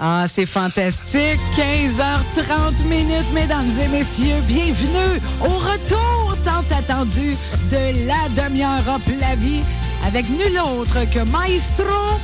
[0.00, 1.40] Ah, c'est fantastique.
[1.56, 4.40] 15h30 minutes, mesdames et messieurs.
[4.46, 7.36] Bienvenue au retour tant attendu
[7.70, 9.62] de la demi-heure hop la vie
[10.06, 12.20] avec nul autre que Maestro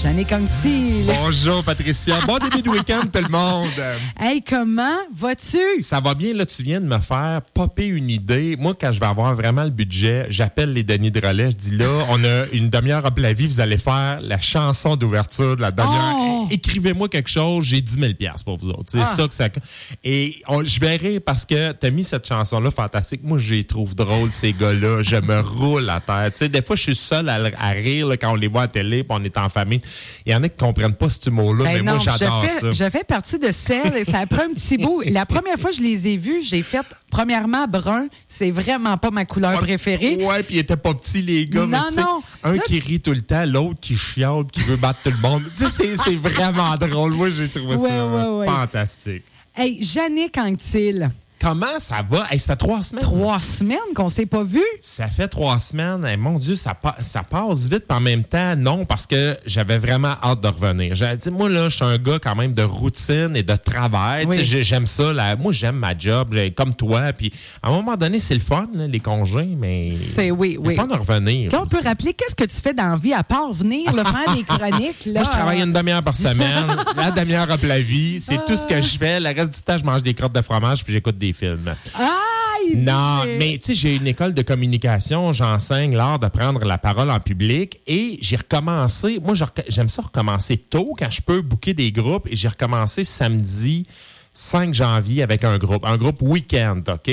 [0.00, 1.06] Jannick Anctil.
[1.06, 2.14] Bonjour Patricia.
[2.24, 3.68] Bon début de week-end tout le monde.
[4.20, 5.80] Hey, comment vas-tu?
[5.80, 8.54] Ça va bien, là, tu viens de me faire popper une idée.
[8.56, 11.76] Moi, quand je vais avoir vraiment le budget, j'appelle les Denis de relais, je dis
[11.76, 15.62] là, on a une demi-heure à la vie, vous allez faire la chanson d'ouverture de
[15.62, 16.14] la demi-heure.
[16.16, 16.46] Oh!
[16.50, 18.12] Écrivez-moi quelque chose, j'ai 10 000
[18.44, 18.84] pour vous autres.
[18.86, 19.04] C'est Ah.
[19.04, 19.48] ça que ça...
[20.04, 23.22] Et on- je verrai parce que t'as mis cette chanson-là fantastique.
[23.24, 25.02] Moi, je les trouve drôles, ces gars-là.
[25.02, 26.30] Je me roule à terre.
[26.30, 28.62] Tu sais, des fois, je suis seul à, à rire là, quand on les voit
[28.62, 29.80] à télé, puis on est en famille.
[30.26, 32.48] Il y en a qui comprennent pas ce humour-là, Ben mais moi, non, j'adore je
[32.48, 32.72] ça.
[32.72, 35.02] je fais partie de celles et ça a pris un petit bout.
[35.06, 38.08] La première fois que je les ai vus, j'ai fait premièrement brun.
[38.26, 40.16] C'est vraiment pas ma couleur préférée.
[40.24, 41.66] Ouais, puis ils étaient pas petits, les gars.
[41.66, 42.22] Non, mais non.
[42.44, 45.18] Un Là, qui rit tout le temps, l'autre qui chiale, qui veut battre tout le
[45.18, 45.42] monde.
[45.56, 47.12] tu sais, c'est- vraiment drôle.
[47.12, 48.46] Moi, j'ai trouvé Ouais, ça ouais, ouais.
[48.46, 49.22] fantastique.
[49.56, 51.08] Hey, Jannick Anctil,
[51.40, 52.26] Comment ça va?
[52.30, 53.04] Hey, ça fait trois semaines.
[53.04, 54.60] trois semaines qu'on s'est pas vus?
[54.80, 56.04] Ça fait trois semaines.
[56.04, 57.84] Hey, mon Dieu, ça, pa- ça passe vite.
[57.90, 60.94] En même temps, non, parce que j'avais vraiment hâte de revenir.
[60.96, 64.26] J'ai dit, moi, là, je suis un gars quand même de routine et de travail.
[64.26, 64.42] Oui.
[64.42, 65.12] j'ai- J'aime ça.
[65.12, 65.36] Là.
[65.36, 67.12] Moi, j'aime ma job, comme toi.
[67.12, 70.74] Puis, à un moment donné, c'est le fun, là, les congés, mais C'est oui, oui.
[70.74, 71.50] fun de revenir.
[71.50, 74.02] Quand on peut rappeler, qu'est-ce que tu fais dans la vie à part venir le
[74.02, 75.04] faire des chroniques?
[75.06, 76.66] Là, Moi, je travaille une demi-heure par semaine.
[76.96, 78.18] la demi-heure up la vie.
[78.20, 79.20] C'est tout ce que je fais.
[79.20, 81.74] Le reste du temps, je mange des crottes de fromage puis j'écoute des films.
[81.94, 85.32] Ah, il dit Non, mais tu sais, j'ai une école de communication.
[85.32, 89.18] J'enseigne l'art de prendre la parole en public et j'ai recommencé.
[89.22, 89.34] Moi,
[89.68, 93.86] j'aime ça recommencer tôt quand je peux booker des groupes et j'ai recommencé samedi
[94.32, 97.10] 5 janvier avec un groupe, un groupe week-end, OK?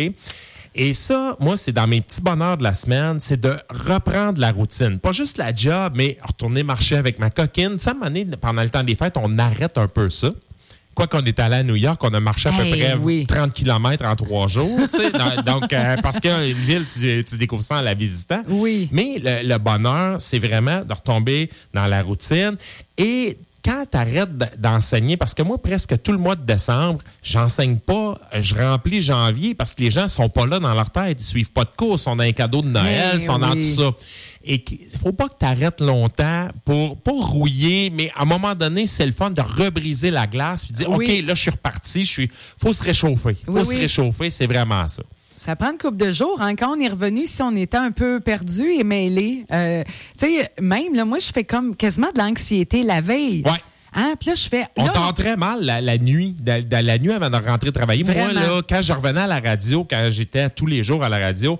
[0.77, 4.51] Et ça, moi, c'est dans mes petits bonheurs de la semaine, c'est de reprendre la
[4.51, 4.99] routine.
[4.99, 7.79] Pas juste la job, mais retourner marcher avec ma coquine.
[7.79, 10.31] Sais, à un moment donné, pendant le temps des fêtes, on arrête un peu ça.
[10.95, 13.25] Quoi qu'on est allé à New York, on a marché à peu Hey, près oui.
[13.27, 14.79] 30 km en trois jours.
[14.89, 15.11] tu sais.
[15.11, 18.41] Dans- Donc, euh, parce qu'une ville, tu, tu découvres ça en la visitant.
[18.47, 18.87] Oui.
[18.91, 22.55] Mais le, le bonheur, c'est vraiment de retomber dans la routine.
[22.97, 24.29] Et quand tu arrêtes
[24.61, 29.55] d'enseigner, parce que moi, presque tout le mois de décembre, j'enseigne pas, je remplis janvier
[29.55, 31.17] parce que les gens sont pas là dans leur tête.
[31.19, 33.39] Ils suivent pas de cours, ils sont dans les cadeaux de Noël, Mais ils sont
[33.39, 33.91] dans tout ça.
[34.47, 38.53] Et il faut pas que tu arrêtes longtemps pour pas rouiller, mais à un moment
[38.55, 41.05] donné, c'est le fun de rebriser la glace puis dire Oui.
[41.21, 43.35] OK, là je suis reparti, je suis faut se réchauffer.
[43.45, 43.77] Faut Oui, se oui.
[43.77, 45.03] réchauffer, c'est vraiment ça.
[45.37, 46.41] Ça prend une couple de jours.
[46.41, 46.55] Hein.
[46.55, 49.83] Quand on est revenu, si on était un peu perdu et mêlé, euh,
[50.17, 53.43] tu sais, même, là, moi, je fais comme quasiment de l'anxiété la veille.
[53.45, 53.51] Ouais.
[53.93, 54.15] Hein?
[54.19, 54.65] Puis là, je fais.
[54.75, 58.03] On là, très mal la, la nuit, de- de- la nuit avant de rentrer travailler.
[58.03, 58.33] Vraiment.
[58.33, 61.19] Moi, là, quand je revenais à la radio, quand j'étais tous les jours à la
[61.19, 61.59] radio,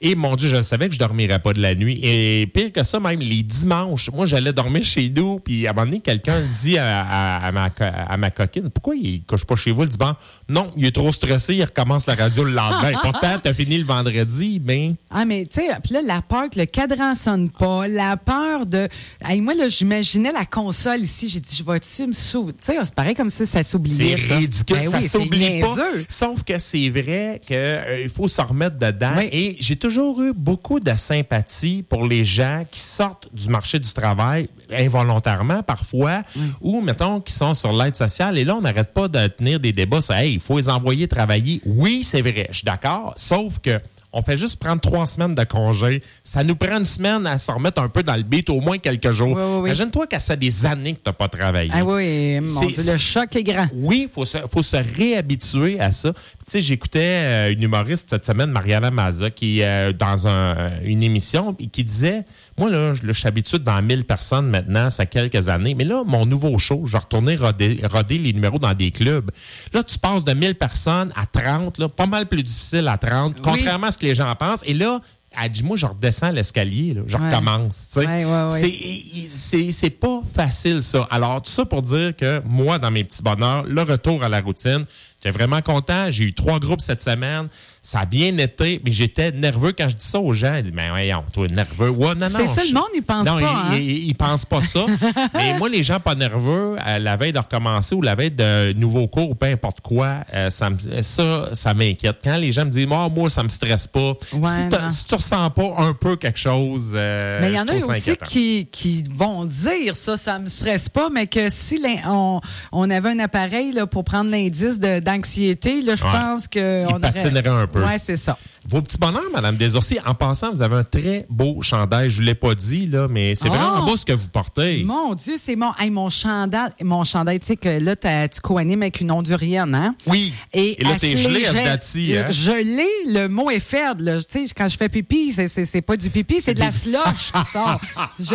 [0.00, 1.98] et mon Dieu, je savais que je dormirais pas de la nuit.
[2.02, 5.40] Et pire que ça, même les dimanches, moi, j'allais dormir chez nous.
[5.40, 8.94] Puis à un moment donné, quelqu'un dit à, à- à ma, à ma coquine, pourquoi
[8.94, 10.14] il couche pas chez vous le dimanche?
[10.48, 12.92] Non, il est trop stressé, il recommence la radio le lendemain.
[13.02, 16.60] Pourtant, t'as fini le vendredi, mais Ah, mais tu sais, puis là, la peur que
[16.60, 18.88] le cadran sonne pas, la peur de.
[19.24, 21.28] Hey, moi, là, j'imaginais la console ici.
[21.28, 22.54] J'ai dit, je vais-tu me souvenir?
[22.60, 24.16] Tu sais, c'est pareil comme si ça s'oubliait.
[24.16, 24.36] C'est ça.
[24.36, 25.74] ridicule, Ben ça oui, s'oublie pas.
[26.08, 29.14] Sauf que c'est vrai qu'il faut s'en remettre dedans.
[29.16, 29.28] Oui.
[29.32, 33.92] Et j'ai toujours eu beaucoup de sympathie pour les gens qui sortent du marché du
[33.92, 36.22] travail involontairement parfois,
[36.60, 38.38] ou mettons qui sont sur l'aide sociale.
[38.38, 41.08] Et là, on n'arrête pas de tenir des débats sur hey, il faut les envoyer
[41.08, 41.60] travailler.
[41.64, 43.14] Oui, c'est vrai, je suis d'accord.
[43.16, 43.80] Sauf que
[44.12, 46.02] on fait juste prendre trois semaines de congé.
[46.24, 48.78] Ça nous prend une semaine à se remettre un peu dans le beat, au moins
[48.78, 49.28] quelques jours.
[49.36, 49.68] Oui, oui, oui.
[49.70, 51.70] Imagine-toi qu'à ça fait des années que tu n'as pas travaillé.
[51.74, 53.66] Ah oui, mon C'est- Dieu, le choc est grand.
[53.74, 54.76] Oui, il faut se, faut se
[55.12, 56.12] réhabituer à ça.
[56.12, 61.02] Tu sais, j'écoutais euh, une humoriste cette semaine, Mariana Maza, qui euh, dans un- une
[61.02, 62.24] émission, qui disait,
[62.58, 66.02] moi là, je, suis habitué devant 1000 personnes maintenant, ça fait quelques années, mais là,
[66.04, 69.30] mon nouveau show, je vais retourner roder, roder les numéros dans des clubs.
[69.72, 73.40] Là, tu passes de 1000 personnes à 30, là, pas mal plus difficile à 30,
[73.42, 74.62] contrairement à ce que les gens pensent.
[74.66, 75.00] Et là,
[75.40, 77.28] elle dit, moi, je redescends l'escalier, là, je Ouais.
[77.28, 77.90] recommence.
[77.96, 78.48] Ouais, ouais, ouais.
[78.50, 81.06] C'est- c'est c'est pas facile, ça.
[81.10, 84.40] Alors, tout ça pour dire que moi, dans mes petits bonheurs, le retour à la
[84.40, 84.84] routine,
[85.20, 86.10] j'étais vraiment content.
[86.10, 87.48] J'ai eu trois groupes cette semaine.
[87.80, 90.56] Ça a bien été, mais j'étais nerveux quand je dis ça aux gens.
[90.56, 91.88] Ils disent, mais voyons, toi, nerveux.
[91.88, 92.38] Ouais, non, non.
[92.38, 93.76] C'est ça, je- le monde, il pense non, pas, hein?
[93.76, 94.84] ils, ils- ils pensent pas ça.
[95.34, 98.72] mais moi, les gens pas nerveux, à la veille de recommencer ou la veille de
[98.74, 100.68] nouveau cours ou peu importe quoi, euh, ça,
[101.02, 102.16] ça, ça m'inquiète.
[102.22, 104.10] Quand les gens me disent, moi, moi, ça me stresse pas.
[104.32, 104.90] Ouais, si, non.
[104.90, 108.16] si tu ressens pas un peu quelque chose, euh, Mais il y en a aussi
[108.26, 112.40] qui, qui vont dire ça, ça me stresse pas, mais que si on,
[112.72, 116.10] on avait un appareil là, pour prendre l'indice de- d'anxiété, là, je Ouais.
[116.12, 117.00] pense qu'on aurait...
[117.00, 117.82] patinerait un peu.
[117.84, 118.38] Oui, c'est ça.
[118.68, 120.00] Vos petits bonheurs, Madame Desorciers.
[120.04, 122.10] En passant, vous avez un très beau chandail.
[122.10, 123.52] Je ne l'ai pas dit, là, mais c'est Oh!
[123.52, 124.84] vraiment beau ce que vous portez.
[124.84, 126.70] Mon Dieu, c'est mon, hey, mon chandail.
[126.82, 129.94] Mon chandail, tu sais que là, tu co-animes avec une Hondurienne, hein?
[130.06, 130.34] Oui.
[130.52, 132.26] Et là, elle t'es gelé à ce dati, hein?
[132.30, 134.04] Je l'ai, le mot est faible.
[134.04, 134.18] là.
[134.22, 136.70] Tu sais, quand je fais pipi, c'est- c'est c'est pas du pipi, c'est de la
[136.72, 137.80] slush qui sort.
[138.20, 138.34] Je,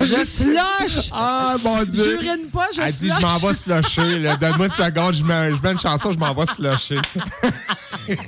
[0.00, 1.10] je slush!
[1.12, 2.18] Ah, mon Dieu.
[2.20, 4.18] J'urine pas, je Elle dit, je m'en vais slusher.
[4.18, 4.36] là.
[4.36, 6.98] Donne-moi une seconde, je mets, je mets une chanson, je m'en vais slusher.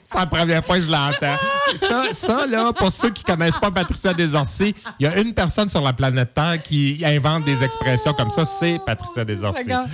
[0.04, 1.36] c'est la première fois que je l'entends.
[1.76, 5.68] Ça, ça, là, pour ceux qui connaissent pas Patricia Desorciers, il y a une personne
[5.68, 9.24] sur la planète Terre qui invente des expressions comme ça, c'est Patricia.
[9.24, 9.84] D'accord.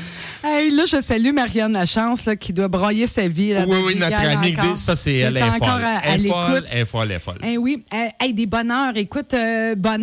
[0.42, 3.52] Hey, là, je salue Marianne Lachance là, qui doit broyer sa vie.
[3.52, 5.84] là, Oui, oui, notre amie, dit, ça, c'est elle, elle est folle.
[6.04, 7.38] Elle est folle, elle est folle, elle est folle.
[7.42, 7.84] Eh oui,
[8.20, 8.96] hey, des bonheurs.
[8.96, 9.93] Écoute, euh, bonheur,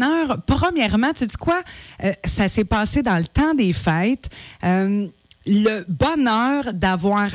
[0.45, 1.61] premièrement, tu dis quoi?
[2.03, 4.29] Euh, ça s'est passé dans le temps des fêtes.
[4.63, 5.07] Euh,
[5.45, 7.29] le bonheur d'avoir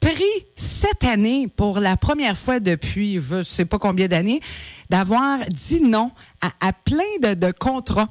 [0.00, 0.24] pris
[0.56, 4.40] cette année, pour la première fois depuis je ne sais pas combien d'années,
[4.90, 6.10] d'avoir dit non
[6.40, 8.08] à, à plein de, de contrats.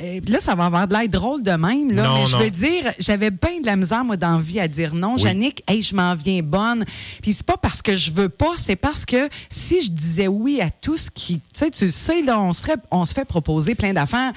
[0.00, 2.50] Euh, là, ça va avoir de l'air drôle de même, là, Non, mais je veux
[2.50, 5.16] dire, j'avais bien de la misère, moi, d'envie à dire non.
[5.16, 6.84] Jannick, hey, je m'en viens bonne.
[7.22, 10.60] Puis c'est pas parce que je veux pas, c'est parce que si je disais oui
[10.60, 13.24] à tout ce qui, tu sais, tu sais, là, on se ferait, on se fait
[13.24, 14.32] proposer plein d'affaires.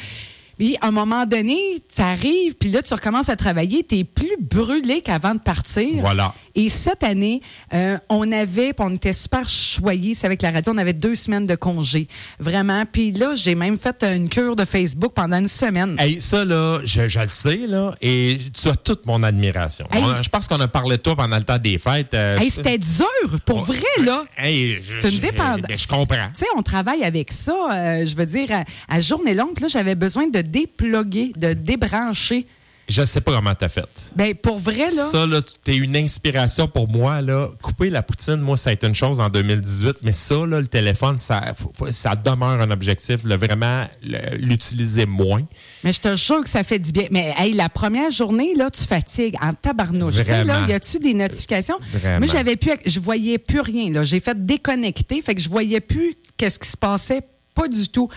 [0.58, 1.58] Puis à un moment donné,
[1.94, 6.02] ça arrive, puis là, tu recommences à travailler, tu es plus brûlé qu'avant de partir.
[6.02, 6.34] Voilà.
[6.60, 7.40] Et cette année,
[7.74, 11.46] euh, on avait, on était super choyés, c'est avec la radio, on avait deux semaines
[11.46, 12.08] de congé,
[12.40, 12.84] vraiment.
[12.92, 15.96] Puis là, j'ai même fait une cure de Facebook pendant une semaine.
[16.00, 19.88] Hey, ça, là, je, je le sais, là, et tu as toute mon admiration.
[19.92, 20.04] Hey.
[20.04, 22.16] On- je pense qu'on a parlé de toi pendant le temps des fêtes.
[22.16, 24.24] euh, Hey, je- c'était dur, pour vrai, là.
[24.40, 25.62] Je- C'est une je- dépendance.
[25.68, 26.28] ben, Je comprends.
[26.34, 27.54] Tu sais, on travaille avec ça.
[27.72, 32.48] euh, je veux dire, à, à journée longue, là, j'avais besoin de déploguer, de débrancher.
[32.90, 33.86] Je sais pas comment t'as fait.
[34.16, 35.06] Ben, pour vrai, là.
[35.12, 37.22] Ça, là, tu es une inspiration pour moi.
[37.22, 37.50] Là.
[37.62, 40.68] Couper la poutine, moi, ça a été une chose en 2018, mais ça, là, le
[40.68, 41.54] téléphone, ça,
[41.92, 43.24] ça demeure un objectif.
[43.26, 45.46] Là, vraiment, l'utiliser moins.
[45.84, 47.08] Mais je te jure que ça fait du bien.
[47.12, 50.16] Mais hey, la première journée, là, tu fatigues en tabarnouche.
[50.16, 51.80] Tu sais, là, y a-tu des notifications?
[51.94, 52.20] Vraiment.
[52.20, 53.92] Moi, j'avais plus, je voyais plus rien.
[53.92, 54.06] Là.
[54.06, 57.22] J'ai fait déconnecter, fait que je voyais plus qu'est-ce qui se passait,
[57.54, 58.10] pas du tout.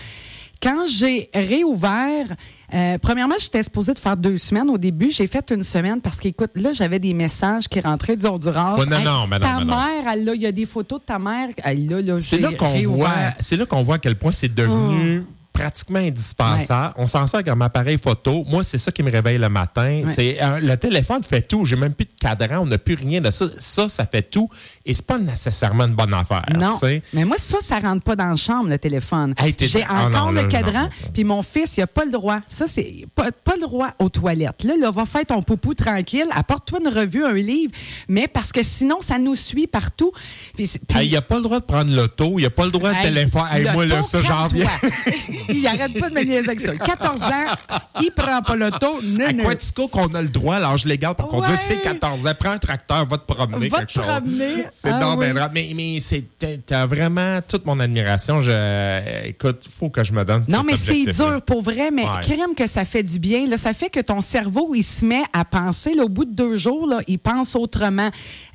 [0.61, 2.27] Quand j'ai réouvert,
[2.73, 4.69] euh, premièrement, j'étais supposée de faire deux semaines.
[4.69, 8.25] Au début, j'ai fait une semaine parce qu'écoute, là, j'avais des messages qui rentraient du
[8.25, 8.77] Honduras.
[8.77, 11.19] Ouais, non, non, non, ta mère, elle, là, il y a des photos de ta
[11.19, 11.49] mère.
[11.63, 12.73] Elle, là, là, C'est là qu'on.
[12.85, 12.91] Oh.
[12.91, 13.09] voit,
[13.39, 15.25] c'est là qu'on voit à quel point c'est devenu
[15.61, 16.93] pratiquement indispensable.
[16.97, 18.43] On s'en sert comme appareil photo.
[18.49, 20.03] Moi, c'est ça qui me réveille le matin.
[20.07, 21.65] C'est euh, le téléphone fait tout.
[21.65, 22.59] J'ai même plus de cadran.
[22.61, 23.45] On n'a plus rien de ça.
[23.57, 24.49] Ça, ça fait tout.
[24.85, 26.45] Et c'est pas nécessairement une bonne affaire.
[26.57, 26.77] Non.
[27.13, 29.33] Mais moi, ça, ça rentre pas dans la chambre, le téléphone.
[29.37, 32.11] Hey, J'ai Ah encore non, là, le cadran, puis mon fils, il a pas le
[32.11, 32.39] droit.
[32.47, 34.63] Ça, c'est pas, pas le droit aux toilettes.
[34.63, 37.71] Là, là, va faire ton poupou tranquille, apporte-toi une revue, un livre,
[38.07, 40.11] mais parce que sinon, ça nous suit partout.
[40.55, 42.33] Puis, puis- Hey, Il n'y a pas le droit de prendre l'auto.
[42.37, 43.43] Il n'y a pas le droit de Hey, téléphone.
[43.73, 44.67] Moi, là, ça, j'en viens.
[45.53, 46.75] il arrête pas de me niaiser avec ça.
[46.75, 48.99] 14 ans, il prend pas l'auto.
[49.25, 49.33] À.
[49.33, 51.57] Quatico, qu'on a le droit, l'âge légal pour conduire, Ouais.
[51.67, 52.31] c'est 14 ans.
[52.39, 54.05] Prends un tracteur, va te promener Va quelque te chose.
[54.05, 54.65] promener.
[54.69, 55.25] C'est Ah oui.
[55.33, 55.49] ben.
[55.53, 56.23] Mais, mais c'est,
[56.65, 58.41] t'as- vraiment toute mon admiration.
[58.41, 62.21] Je, écoute, faut que je me donne Non, mais c'est dur pour vrai, mais Ouais.
[62.21, 63.47] crème que ça fait du bien.
[63.47, 65.93] Là, ça fait que ton cerveau, il se met à penser.
[65.93, 68.09] Là, au bout de deux jours, là, il pense autrement.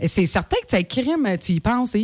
[0.06, 1.94] C'est certain que tu crème, tu y penses.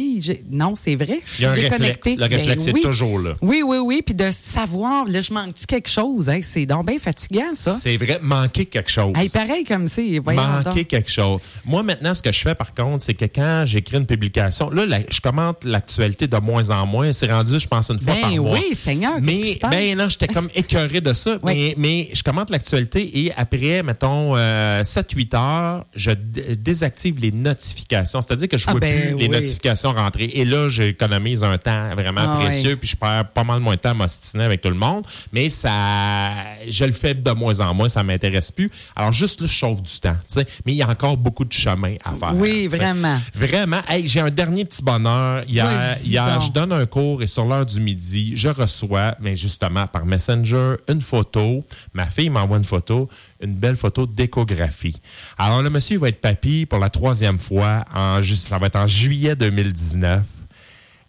[0.50, 1.20] Non, c'est vrai.
[1.24, 2.10] Je Il suis y a un déconnectée.
[2.10, 2.16] réflexe.
[2.22, 2.80] Le Ben réflexe oui.
[2.80, 3.34] est toujours là.
[3.42, 4.02] Oui, oui, oui.
[4.04, 6.28] Puis de savoir, là, je manque-tu quelque chose?
[6.28, 7.72] Hey, c'est donc bien fatigant, ça.
[7.72, 9.12] C'est vrai, manquer quelque chose.
[9.16, 10.20] Hey, pareil comme c'est.
[10.20, 10.86] manquer donc.
[10.88, 11.40] quelque chose.
[11.64, 14.84] Moi, maintenant, ce que je fais, par contre, c'est que quand j'écris une publication, là,
[15.10, 17.12] je commente l'actualité de moins en moins.
[17.12, 18.54] C'est rendu, je pense, une fois Ben par mois.
[18.58, 21.38] oui, Seigneur, Mais, se ben non, j'étais comme écœuré de ça.
[21.42, 21.52] Oui.
[21.54, 28.20] mais, mais je commente l'actualité et après, mettons, 7-8 heures, je désactive les notifications.
[28.20, 29.28] C'est-à-dire que je ne Ah vois ben plus les oui.
[29.28, 30.24] notifications rentrer.
[30.24, 33.80] Et là, j'économise un temps vraiment Ah précieux, puis je perds pas mal moins de
[33.80, 35.04] temps à m'ostiner avec tout le monde.
[35.32, 36.30] Mais ça,
[36.68, 38.70] je le fais de moins en moins, ça m'intéresse plus.
[38.96, 40.46] Alors, juste là, je chauffe du temps, tu sais.
[40.66, 42.34] Mais il y a encore beaucoup de chemin à faire.
[42.34, 43.20] Oui, vraiment.
[43.34, 43.80] Vraiment.
[43.88, 45.44] Hey, j'ai un dernier petit bonheur.
[45.48, 49.86] Hier, hier je donne un cours et sur l'heure du midi, je reçois, mais justement
[49.86, 51.64] par Messenger, une photo.
[51.94, 53.08] Ma fille m'envoie une photo,
[53.40, 55.00] une belle photo d'échographie.
[55.38, 57.84] Alors, le monsieur il va être papy pour la troisième fois.
[57.94, 60.22] En, ça va être en juillet 2019.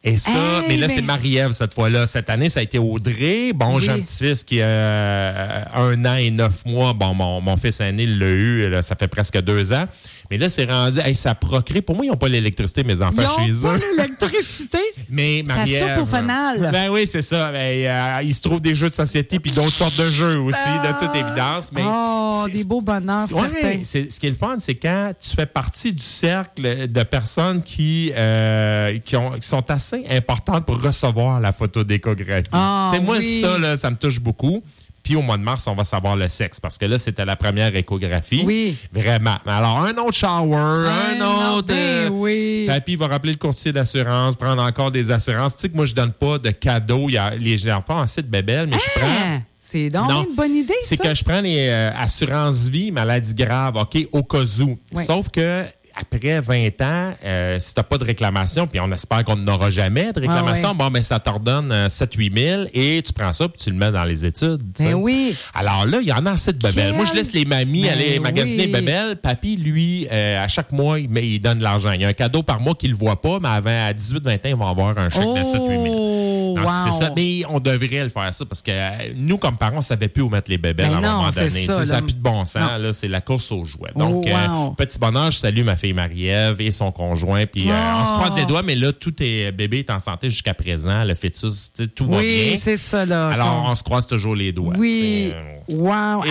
[0.05, 2.05] Et ça, Hey, mais là, mais- c'est Marie-Ève cette fois-là.
[2.07, 3.53] Cette année, ça a été Audrey.
[3.53, 3.81] Bon, Oui.
[3.81, 6.91] j'ai un petit-fils qui a euh, un an et neuf mois.
[6.91, 9.86] Bon, mon, mon fils aîné l'a eu, là, ça fait presque deux ans.
[10.32, 11.82] Mais là, c'est rendu, hey, ça procrée.
[11.82, 13.82] Pour moi, ils n'ont pas l'électricité, mes enfants, Ils chez ont pas eux.
[13.98, 14.77] l'électricité?
[15.10, 16.70] Mais Ça soupe au fanal.
[16.72, 17.51] Ben oui, c'est ça.
[17.51, 20.58] Ben, euh, il se trouve des jeux de société puis d'autres sortes de jeux aussi,
[20.84, 21.72] de toute évidence.
[21.74, 23.80] Mais oh, c'est- des beaux bonheurs, Ouais, certains.
[23.84, 27.62] c'est- ce qui est le fun, c'est quand tu fais partie du cercle de personnes
[27.62, 32.50] qui, euh, qui, ont, qui sont assez importantes pour recevoir la photo d'échographie.
[32.51, 33.42] Ah, C'est moi, oui.
[33.42, 34.63] ça, là, ça me touche beaucoup.
[35.03, 37.36] Puis au mois de mars, on va savoir le sexe parce que là, c'était la
[37.36, 38.43] première échographie.
[38.45, 38.77] Oui.
[38.93, 39.36] Vraiment.
[39.45, 41.67] Alors, un autre shower, un, Un autre.
[41.67, 42.63] ben euh, oui.
[42.67, 45.55] Papy va rappeler le courtier d'assurance, prendre encore des assurances.
[45.57, 47.10] Tu sais que moi, je donne pas de cadeaux.
[47.10, 49.10] Il y a, les gens pas assez de bébelles, mais je prends.
[49.10, 50.25] Ah, c'est donc Non.
[50.25, 54.24] une bonne idée, C'est que je prends les euh, assurances vie, maladie grave, OK, au
[54.24, 54.79] cas où.
[54.93, 55.03] Oui.
[55.03, 55.65] Sauf que
[55.96, 59.70] après 20 ans, euh, si tu n'as pas de réclamation, puis on espère qu'on n'aura
[59.72, 60.78] jamais de réclamation, Ah ouais.
[60.78, 64.04] bon, ben, ça t'ordonne 7-8 000 et tu prends ça puis tu le mets dans
[64.04, 64.62] les études.
[64.76, 64.90] tu sais.
[64.90, 65.36] Ben oui.
[65.54, 66.88] Alors là, il y en a assez de bebelles.
[66.90, 68.72] Quel- Moi, je laisse les mamies Ben aller magasiner oui.
[68.72, 69.16] bebelles.
[69.18, 71.92] Papy, lui, euh, à chaque mois, il, il donne de l'argent.
[71.92, 74.36] Il y a un cadeau par mois qu'il ne voit pas, mais avant, à 18-20
[74.36, 75.96] ans, il va avoir un chèque de 7-8 000.
[75.96, 76.72] Oh, Donc, wow.
[76.86, 77.12] c'est ça.
[77.16, 80.08] Mais on devrait le faire ça parce que euh, nous, comme parents, on ne savait
[80.08, 81.66] plus où mettre les bébés Ben à un non, moment donné.
[81.66, 82.80] ça, n'a plus de bon sens.
[82.80, 83.92] Là, C'est la course aux jouets.
[83.96, 84.72] Donc, Oh, euh, wow.
[84.72, 87.46] petit bonheur, je salue ma fille Marie-Ève et son conjoint.
[87.46, 88.13] Puis euh, on se Oh.
[88.20, 91.04] croise les doigts, mais là, tout est bébé est en santé jusqu'à présent.
[91.04, 92.56] Le fœtus, tout va Oui, bien.
[92.58, 93.30] c'est ça, là.
[93.30, 94.75] Alors, on se croise toujours les doigts.
[94.78, 95.32] Oui.
[95.34, 96.24] Euh, Wow.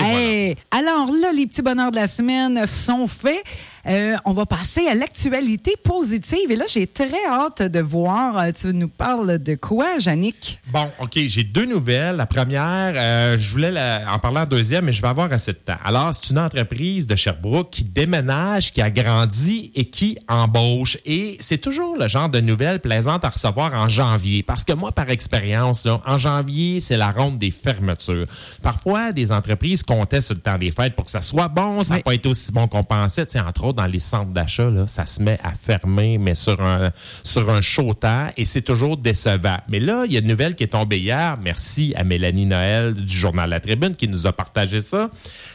[0.71, 3.43] Alors là, les petits bonheurs de la semaine sont faits.
[3.85, 6.49] Euh, on va passer à l'actualité positive.
[6.49, 8.37] Et là, j'ai très hâte de voir.
[8.37, 10.59] euh, Tu nous parles de quoi, Yannick?
[10.71, 12.15] Bon, OK, j'ai deux nouvelles.
[12.15, 15.51] La première, euh, je voulais la- en parler en deuxième, mais je vais avoir assez
[15.51, 15.75] de temps.
[15.83, 20.97] Alors, c'est une entreprise de Sherbrooke qui déménage, qui agrandit et qui embauche.
[21.05, 24.43] Et c'est toujours le genre de nouvelles plaisantes à recevoir en janvier.
[24.43, 28.27] Parce que moi, par expérience, là, en janvier, c'est la ronde des fermetures.
[28.61, 31.83] Parfois, des entreprises comptaient sur le temps des fêtes pour que ça soit bon.
[31.83, 32.03] Ça n'a Oui.
[32.03, 33.25] pas été aussi bon qu'on pensait.
[33.25, 36.61] Tu sais, entre autres, dans les centres d'achat, ça se met à fermer, mais sur
[36.61, 36.91] un,
[37.23, 39.57] sur un chaud temps, et c'est toujours décevant.
[39.67, 41.37] Mais là, il y a une nouvelle qui est tombée hier.
[41.41, 45.09] Merci à Mélanie Noël du journal La Tribune qui nous a partagé ça.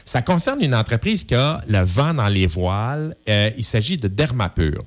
[0.04, 3.14] Ça concerne une entreprise qui a le vent dans les voiles.
[3.28, 4.82] Euh, il s'agit de Dermapur.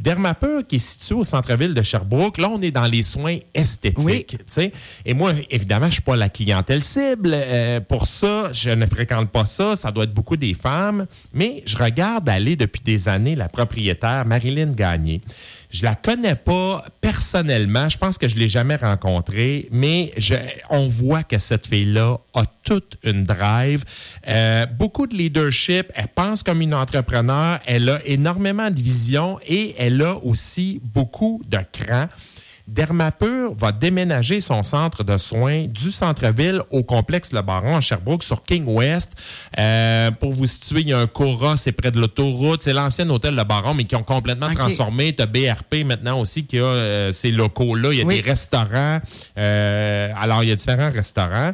[0.00, 2.38] Dermapur qui est situé au centre-ville de Sherbrooke.
[2.38, 4.04] Là, on est dans les soins esthétiques.
[4.04, 4.24] Oui.
[4.28, 4.72] tu sais.
[5.04, 7.32] Et moi, évidemment, je suis pas la clientèle cible.
[7.34, 9.76] Euh, pour ça, je ne fréquente pas ça.
[9.76, 11.06] Ça doit être beaucoup des femmes.
[11.32, 15.20] Mais je regarde aller depuis des années la propriétaire Marilyn Gagné.
[15.70, 17.88] Je la connais pas personnellement.
[17.88, 20.34] Je pense que je l'ai jamais rencontrée, mais je-
[20.68, 23.84] on voit que cette fille-là a toute une drive,
[24.26, 25.92] euh, beaucoup de leadership.
[25.94, 27.60] Elle pense comme une entrepreneur.
[27.66, 32.06] Elle a énormément de vision et elle a aussi beaucoup de cran.
[32.74, 38.22] Dermapur va déménager son centre de soins du centre-ville au complexe Le Baron à Sherbrooke
[38.22, 39.12] sur King West.
[39.58, 42.62] Euh, pour vous situer, il y a un Cora, c'est près de l'autoroute.
[42.62, 44.54] C'est l'ancien hôtel Le Baron, mais qui ont complètement OK.
[44.54, 45.12] transformé.
[45.14, 47.92] Tu as BRP maintenant aussi qui a euh, ces locaux-là.
[47.92, 48.22] Il y a Oui.
[48.22, 49.00] des restaurants.
[49.36, 51.52] Euh, alors, il y a différents restaurants.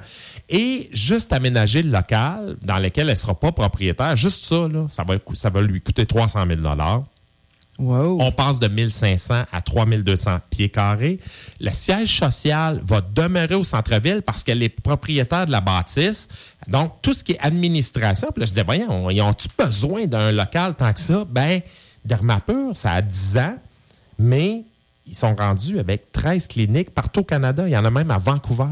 [0.51, 4.85] Et juste aménager le local dans lequel elle ne sera pas propriétaire, juste ça, là,
[4.89, 6.61] ça, va, cou- ça va lui coûter 300 000
[7.79, 11.19] On passe de 1500 à 3200 pieds carrés.
[11.61, 16.29] Le siège social va demeurer au centre-ville parce qu'elle est propriétaire de la bâtisse.
[16.67, 20.33] Donc, tout ce qui est administration, puis là, je disais, voyons, ils ont-tu besoin d'un
[20.33, 21.25] local tant que ça?
[21.29, 21.61] Ben,
[22.05, 23.57] Dermapur, ça a 10 ans,
[24.19, 24.65] mais
[25.07, 27.65] ils sont rendus avec 13 cliniques partout au Canada.
[27.67, 28.65] Il y en a même à Vancouver.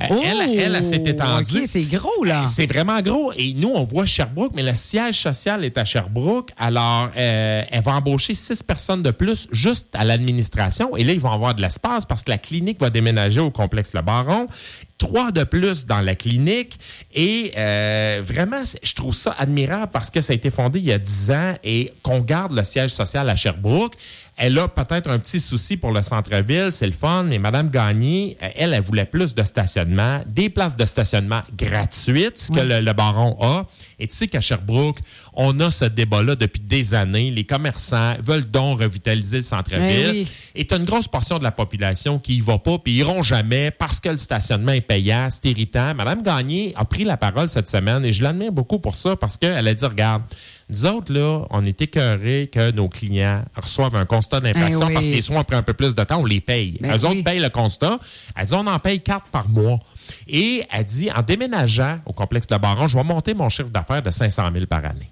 [0.00, 1.66] Euh, Oh, elle, elle, elle s'est étendue.
[1.66, 2.44] C'est gros, là.
[2.44, 3.32] C'est vraiment gros.
[3.36, 6.50] Et nous, on voit Sherbrooke, mais le siège social est à Sherbrooke.
[6.58, 10.96] Alors, euh, elle va embaucher six personnes de plus juste à l'administration.
[10.96, 13.94] Et là, ils vont avoir de l'espace parce que la clinique va déménager au complexe
[13.94, 14.46] Le Baron.
[14.96, 16.78] Trois de plus dans la clinique.
[17.12, 20.92] Et euh, vraiment, je trouve ça admirable parce que ça a été fondé il y
[20.92, 23.94] a dix ans et qu'on garde le siège social à Sherbrooke.
[24.36, 28.36] Elle a peut-être un petit souci pour le centre-ville, c'est le fun, mais Mme Gagné,
[28.42, 32.80] euh, elle, elle voulait plus de stationnement, des places de stationnement gratuites, ce que le,
[32.80, 33.66] le baron a.
[34.00, 34.98] Et tu sais qu'à Sherbrooke,
[35.34, 37.30] on a ce débat-là depuis des années.
[37.30, 40.10] Les commerçants veulent donc revitaliser le centre-ville.
[40.10, 40.28] Oui.
[40.56, 42.98] Et tu as une grosse portion de la population qui y va pas, puis ils
[42.98, 45.94] iront jamais parce que le stationnement est payant, c'est irritant.
[45.94, 49.36] Mme Gagné a pris la parole cette semaine et je l'admire beaucoup pour ça parce
[49.36, 50.22] qu'elle a dit, regarde,
[50.70, 54.94] nous autres, là, on est écœurés que nos clients reçoivent un constat d'infraction Ben oui.
[54.94, 56.78] parce que les soins ont pris un peu plus de temps, on les paye.
[56.80, 57.10] Ben Eux oui.
[57.18, 57.98] autres payent le constat.
[58.36, 59.78] Elle dit, on en paye quatre par mois.
[60.26, 64.02] Et elle dit, en déménageant au complexe de Baron, je vais monter mon chiffre d'affaires
[64.02, 65.10] de 500 000 par année.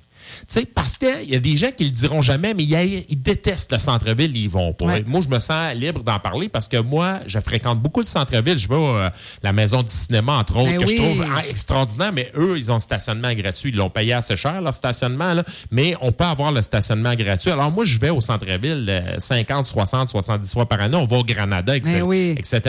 [0.48, 3.20] Tu sais, parce qu'il y a des gens qui le diront jamais, mais ils, ils
[3.20, 4.86] détestent le centre-ville, ils vont pas.
[4.86, 5.04] Ouais.
[5.06, 8.58] Moi, je me sens libre d'en parler parce que moi, je fréquente beaucoup le centre-ville.
[8.58, 10.96] Je vais à la maison du cinéma, entre autres, Ben que oui.
[10.96, 13.70] je trouve ah, extraordinaire, mais eux, ils ont le stationnement gratuit.
[13.70, 17.50] Ils l'ont payé assez cher, leur stationnement, là, mais on peut avoir le stationnement gratuit.
[17.50, 20.96] Alors, moi, je vais au centre-ville euh, 50, 60, 70 fois par année.
[20.96, 21.96] On va au Granada, etc.
[21.96, 22.34] Ben oui.
[22.38, 22.60] etc.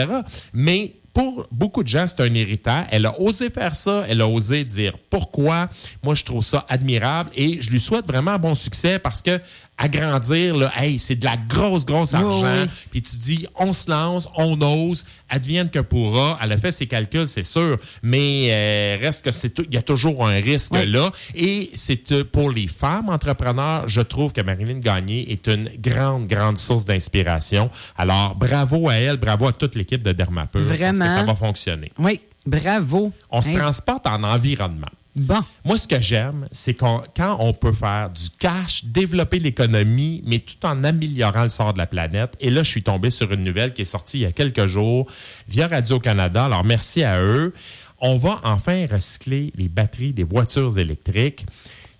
[0.52, 2.84] Mais pour beaucoup de gens, c'est un irritant.
[2.90, 4.04] Elle a osé faire ça.
[4.08, 5.70] Elle a osé dire pourquoi.
[6.02, 9.40] Moi, je trouve ça admirable et je lui souhaite vraiment bon succès parce que
[9.76, 12.42] agrandir, là, hey, c'est de la grosse, grosse argent.
[12.42, 12.68] oui.
[12.90, 16.38] Puis tu dis, on se lance, on ose, advienne que pourra.
[16.42, 19.82] Elle a fait ses calculs, c'est sûr, mais euh, reste que c'est il y a
[19.82, 20.86] toujours un risque Oui.
[20.86, 21.10] là.
[21.34, 26.26] Et c'est euh, pour les femmes entrepreneurs, je trouve que Marilyn Gagné est une grande,
[26.28, 27.70] grande source d'inspiration.
[27.96, 30.60] Alors, bravo à elle, bravo à toute l'équipe de Dermapur.
[30.62, 31.06] Vraiment.
[31.06, 31.90] que ça va fonctionner.
[31.98, 33.12] Oui, bravo.
[33.30, 34.86] On se transporte en environnement.
[35.16, 35.38] Bon.
[35.64, 37.04] Moi, ce que j'aime, c'est quand
[37.38, 41.86] on peut faire du cash, développer l'économie, mais tout en améliorant le sort de la
[41.86, 42.34] planète.
[42.40, 44.66] Et là, je suis tombé sur une nouvelle qui est sortie il y a quelques
[44.66, 45.06] jours
[45.48, 46.46] via Radio-Canada.
[46.46, 47.54] Alors, merci à eux.
[48.00, 51.46] On va enfin recycler les batteries des voitures électriques.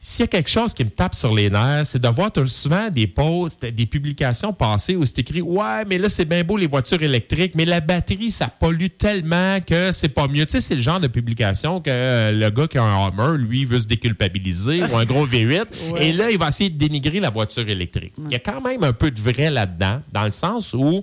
[0.07, 2.91] S'il y a quelque chose qui me tape sur les nerfs, c'est de voir souvent
[2.91, 6.67] des posts, des publications passées où c'est écrit Ouais, mais là, c'est bien beau les
[6.67, 10.45] voitures électriques, mais la batterie, ça pollue tellement que c'est pas mieux.
[10.45, 13.39] Tu sais, c'est le genre de publication que euh, le gars qui a un Hummer,
[13.39, 15.65] lui, veut se déculpabiliser ou un gros V8.
[15.95, 16.09] Ouais.
[16.09, 18.13] Et là, il va essayer de dénigrer la voiture électrique.
[18.19, 21.03] Il y a quand même un peu de vrai là-dedans, dans le sens où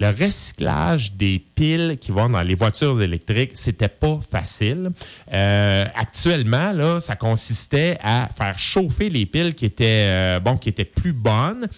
[0.00, 4.90] le recyclage des piles qui vont dans les voitures électriques, c'était pas facile.
[5.32, 10.68] Euh, actuellement, là, ça consistait à faire chauffer les piles qui étaient euh, bon, qui
[10.68, 11.68] étaient plus bonnes.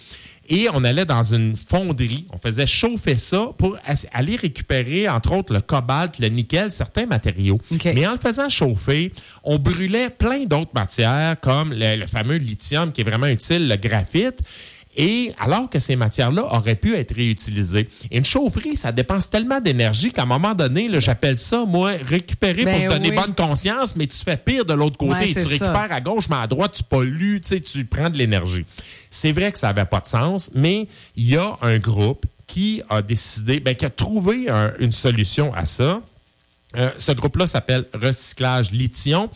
[0.49, 3.77] Et on allait dans une fonderie, on faisait chauffer ça pour
[4.13, 7.59] aller récupérer, entre autres, le cobalt, le nickel, certains matériaux.
[7.83, 9.11] Mais en le faisant chauffer,
[9.43, 13.75] on brûlait plein d'autres matières, comme le, le fameux lithium qui est vraiment utile, le
[13.75, 14.41] graphite.
[14.99, 17.87] Et alors que ces matières-là auraient pu être réutilisées.
[18.09, 22.65] Et une chaufferie, ça dépense tellement d'énergie qu'à un moment donné, j'appelle ça, moi, récupérer
[22.65, 23.15] Ben pour se donner oui.
[23.15, 25.11] bonne conscience, mais tu fais pire de l'autre côté.
[25.19, 25.47] Ouais, tu ça.
[25.47, 28.65] récupères à gauche, mais à droite, tu pollues, tu sais, tu prends de l'énergie.
[29.11, 32.81] C'est vrai que ça n'avait pas de sens, mais il y a un groupe qui
[32.89, 36.01] a décidé, ben, qui a trouvé un- une solution à ça.
[36.75, 39.27] Euh, ce groupe-là s'appelle Recyclage Lithium.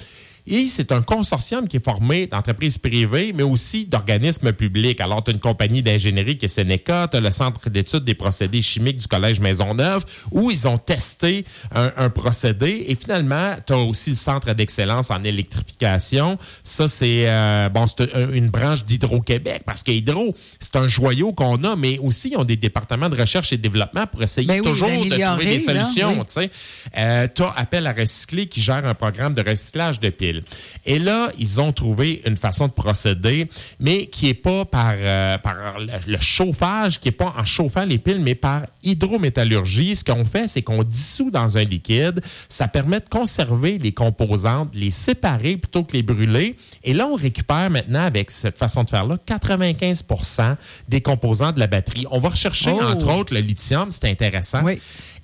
[0.47, 4.99] Et c'est un consortium qui est formé d'entreprises privées, mais aussi d'organismes publics.
[4.99, 8.15] Alors, tu as une compagnie d'ingénierie qui est Seneca, tu as le Centre d'études des
[8.15, 12.85] procédés chimiques du Collège Maisonneuve, où ils ont testé un, un procédé.
[12.87, 16.37] Et finalement, tu as aussi le Centre d'excellence en électrification.
[16.63, 17.85] Ça, c'est euh, bon,
[18.33, 22.43] une branche d'Hydro-Québec, parce que Hydro, c'est un joyau qu'on a, mais aussi, ils ont
[22.43, 26.19] des départements de recherche et développement pour essayer Ben oui, toujours de trouver des solutions.
[26.19, 26.49] oui.
[26.49, 26.49] Tu
[26.97, 30.40] euh, t'as Appel à recycler qui gère un programme de recyclage de piles.
[30.85, 33.47] Et là, ils ont trouvé une façon de procéder,
[33.79, 37.85] mais qui est pas par, euh, par le, le chauffage, qui est pas en chauffant
[37.85, 39.95] les piles, mais par hydrométallurgie.
[39.95, 42.21] Ce qu'on fait, c'est qu'on dissout dans un liquide.
[42.49, 46.55] Ça permet de conserver les composantes, les séparer plutôt que les brûler.
[46.83, 50.55] Et là, on récupère maintenant, avec cette façon de faire-là, 95%
[50.89, 52.05] des composants de la batterie.
[52.11, 52.81] On va rechercher, Oh.
[52.83, 53.89] entre autres, le lithium.
[53.91, 54.63] C'est intéressant.
[54.63, 54.79] Oui.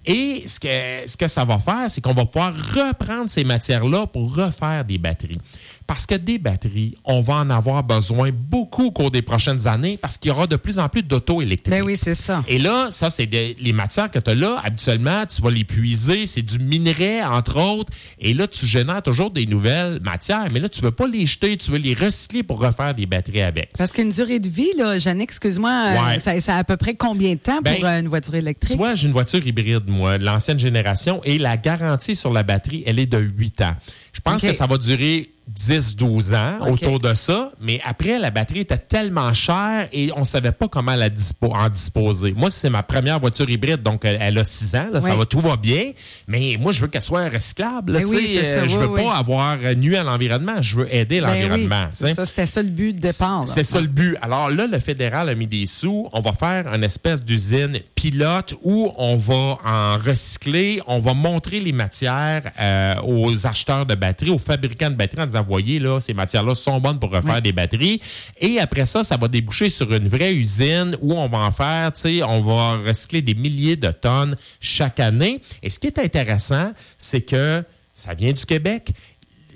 [0.07, 4.07] Et ce que, ce que ça va faire, c'est qu'on va pouvoir reprendre ces matières-là
[4.07, 5.39] pour refaire des batteries.
[5.87, 9.97] Parce que des batteries, on va en avoir besoin beaucoup au cours des prochaines années
[9.97, 11.73] parce qu'il y aura de plus en plus d'auto électriques.
[11.73, 12.43] Ben oui, c'est ça.
[12.47, 13.25] Et là, ça, c'est
[13.59, 14.61] les matières que tu as là.
[14.63, 16.25] Habituellement, tu vas les puiser.
[16.25, 17.93] C'est du minerai, entre autres.
[18.19, 20.47] Et là, tu génères toujours des nouvelles matières.
[20.51, 21.55] Mais là, tu veux pas les jeter.
[21.57, 23.71] Tu veux les recycler pour refaire des batteries avec.
[23.77, 26.19] Parce qu'une durée de vie, là, excuse-moi, euh, Ouais.
[26.19, 28.39] ça, ça a à peu près combien de temps Ben, pour euh, une voiture Tu
[28.39, 28.77] électrique?
[28.77, 32.83] vois, j'ai une voiture hybride, moi, de l'ancienne génération, et la garantie sur la batterie,
[32.85, 33.75] elle est de 8 ans.
[34.13, 38.59] Je pense que ça va durer 10-12 ans autour de ça, mais après, la batterie
[38.61, 42.33] était tellement chère et on savait pas comment la dispo- en disposer.
[42.35, 45.39] Moi, c'est ma première voiture hybride, donc elle, a 6 ans, là, ça va, tout
[45.39, 45.91] va bien,
[46.27, 47.93] mais moi, je veux qu'elle soit recyclable.
[47.93, 50.93] là, Ben oui, ça, euh, je oui, veux pas avoir nuit à l'environnement, je veux
[50.95, 51.87] aider Ben l'environnement.
[51.91, 53.43] ça, c'était ça le but de départ.
[53.47, 54.17] C'est ça le but.
[54.21, 56.07] Alors là, le fédéral a mis des sous.
[56.13, 61.59] On va faire une espèce d'usine pilote où on va en recycler, on va montrer
[61.59, 65.99] les matières euh, aux acheteurs de batteries, aux fabricants de batteries en disant, voyez, là,
[65.99, 68.01] ces matières-là sont bonnes pour refaire des batteries.
[68.39, 71.91] Et après ça, ça va déboucher sur une vraie usine où on va en faire,
[71.93, 75.41] tu sais, on va recycler des milliers de tonnes chaque année.
[75.63, 78.91] Et ce qui est intéressant, c'est que ça vient du Québec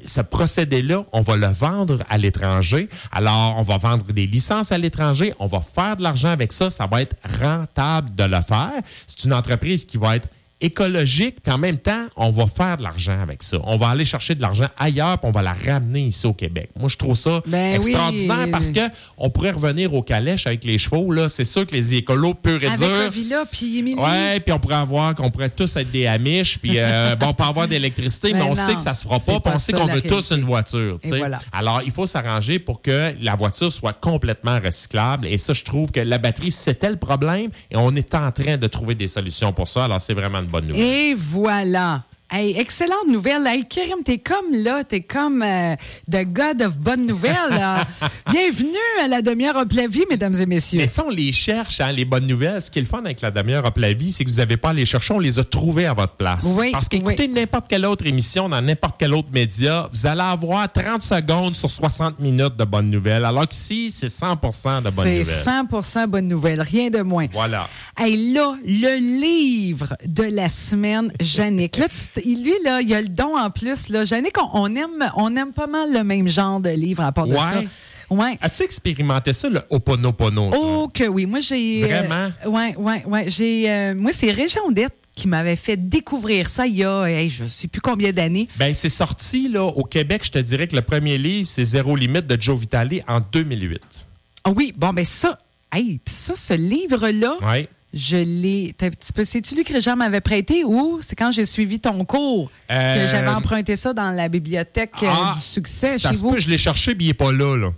[0.04, 2.90] ce procédé-là, on va le vendre à l'étranger.
[3.12, 5.34] Alors, on va vendre des licences à l'étranger.
[5.40, 6.70] On va faire de l'argent avec ça.
[6.70, 8.82] Ça va être rentable de le faire.
[9.08, 10.30] C'est une entreprise qui va être
[10.62, 13.58] écologique, puis en même temps, on va faire de l'argent avec ça.
[13.64, 16.70] On va aller chercher de l'argent ailleurs, puis on va la ramener ici au Québec.
[16.80, 18.52] Moi, je trouve ça Ben extraordinaire oui.
[18.52, 18.82] parce que
[19.18, 21.12] on pourrait revenir aux calèches avec les chevaux.
[21.12, 23.10] Là, c'est sûr que les écolos purs et Avec durs.
[23.12, 23.96] villa, puis.
[23.98, 27.48] Ouais, puis on pourrait avoir qu'on pourrait tous être des Amish, puis euh, bon, pas
[27.48, 29.60] avoir d'électricité, mais Mais on non, sait que ça se fera pas, puis pas on
[29.60, 30.98] sait qu'on veut tous une voiture.
[31.02, 31.18] tu Et sais.
[31.18, 31.40] voilà.
[31.52, 35.28] Alors, il faut s'arranger pour que la voiture soit complètement recyclable.
[35.28, 38.58] Et ça, je trouve que la batterie, c'était le problème, et on est en train
[38.58, 39.86] de trouver des solutions pour ça.
[39.86, 42.04] Alors, c'est vraiment une Et voilà.
[42.34, 43.46] Hey, excellente nouvelle.
[43.46, 45.76] Hey, Karim, t'es comme là, t'es comme euh,
[46.10, 47.36] the God of bonnes nouvelles.
[47.50, 47.86] là.
[48.32, 48.70] Bienvenue
[49.04, 50.80] à la demi-heure la vie, mesdames et messieurs.
[50.80, 52.62] Mais on les cherche, hein, les bonnes nouvelles.
[52.62, 54.70] Ce qui est le fun avec la demi-heure la vie, c'est que vous n'avez pas
[54.70, 56.56] à les chercher, on les a trouvées à votre place.
[56.58, 60.72] Oui, Parce qu'écoutez n'importe quelle autre émission dans n'importe quel autre média, vous allez avoir
[60.72, 63.26] 30 secondes sur 60 minutes de bonnes nouvelles.
[63.26, 65.84] Alors qu'ici, c'est 100 de bonnes C'est nouvelles.
[65.84, 67.28] 100 bonnes nouvelles, rien de moins.
[67.34, 67.68] Voilà.
[67.98, 71.76] Hey, là, le livre de la semaine, Jannick.
[71.76, 73.90] Là, tu t- lui, là, il a le don en plus.
[73.90, 74.04] Là.
[74.42, 77.34] On, on aime, on aime pas mal le même genre de livre à part de
[77.34, 77.40] Ouais.
[77.40, 77.62] ça.
[78.10, 78.38] Ouais.
[78.42, 80.52] As-tu expérimenté ça, le Oponopono?
[80.54, 81.26] Oh que oui.
[81.26, 81.82] Moi, j'ai...
[81.84, 82.30] Vraiment?
[82.46, 83.26] Euh, ouais, ouais, ouais.
[83.30, 83.70] J'ai...
[83.72, 87.46] euh, moi, c'est Régent Dette qui m'avait fait découvrir ça il y a, hey, je
[87.46, 88.48] sais plus combien d'années.
[88.58, 90.22] Ben, c'est sorti là, au Québec.
[90.26, 94.06] Je te dirais que le premier livre, c'est Zéro limite de Joe Vitale en 2008.
[94.46, 95.38] Ah oui, bon, ben ça...
[95.74, 97.36] Hey, ça, ce livre-là...
[97.42, 97.70] Ouais.
[97.94, 98.74] Je l'ai.
[98.82, 102.06] un petit peu- C'est-tu lui que Régent m'avait prêté ou c'est quand j'ai suivi ton
[102.06, 106.16] cours Euh, que j'avais emprunté ça dans la bibliothèque euh, Ah, du succès ça chez
[106.16, 106.32] se vous?
[106.32, 107.58] peut, je l'ai cherché, mais il n'est pas là.
[107.58, 107.72] là.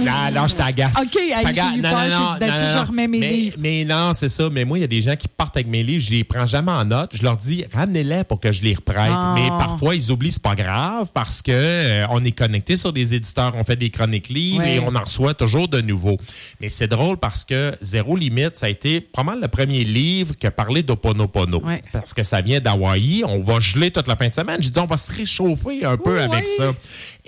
[0.00, 0.92] Non, non, je t'agace.
[0.96, 3.30] OK, j'ai eu Non, peur, non, j'ai non, dit, d'habitude, non, je remets mes mais,
[3.32, 3.56] livres.
[3.58, 4.48] Mais non, c'est ça.
[4.50, 6.46] Mais moi, il y a des gens qui partent avec mes livres, je les prends
[6.46, 7.10] jamais en note.
[7.14, 9.10] Je leur dis, ramenez-les pour que je les reprête.
[9.10, 9.34] Ah.
[9.34, 13.14] Mais parfois, ils oublient, c'est pas grave, parce que euh, on est connecté sur des
[13.14, 14.76] éditeurs, on fait des chroniques livres Ouais.
[14.76, 16.16] et on en reçoit toujours de nouveaux.
[16.60, 20.46] Mais c'est drôle parce que Zéro Limite, ça a été probablement le premier livre qui
[20.46, 21.60] a parlé d'Oponopono.
[21.64, 21.82] Ouais.
[21.92, 23.24] Parce que ça vient d'Hawaï.
[23.26, 24.58] On va geler toute la fin de semaine.
[24.62, 26.50] J'ai dit, on va se réchauffer un peu Oui, avec oui.
[26.56, 26.72] ça.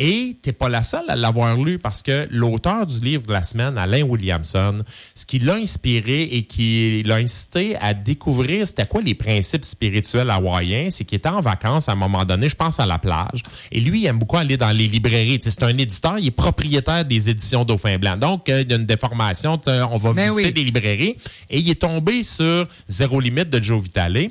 [0.03, 3.43] Et t'es pas la seule à l'avoir lu parce que l'auteur du livre de la
[3.43, 4.79] semaine, Alain Williamson,
[5.15, 10.31] ce qui l'a inspiré et qui l'a incité à découvrir c'était quoi les principes spirituels
[10.31, 13.43] hawaïens, c'est qu'il était en vacances à un moment donné, je pense à la plage.
[13.71, 15.39] Et lui, il aime beaucoup aller dans les librairies.
[15.43, 18.17] C'est un éditeur, il est propriétaire des éditions Dauphin Blanc.
[18.17, 19.61] Donc, euh, il y a une déformation.
[19.67, 20.53] On va Ben visiter oui.
[20.55, 21.17] des librairies.
[21.51, 24.31] Et il est tombé sur Zéro Limite de Joe Vitale.